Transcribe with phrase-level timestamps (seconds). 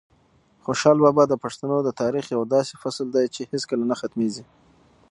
[0.65, 4.43] خوشحال بابا د پښتنو د تاریخ یو داسې فصل دی چې هیڅکله نه ختمېږي.